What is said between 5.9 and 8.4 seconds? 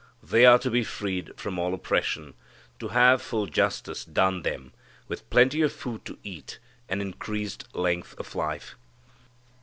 to eat, and increased length of